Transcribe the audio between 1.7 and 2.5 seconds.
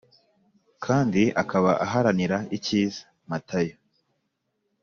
aharanira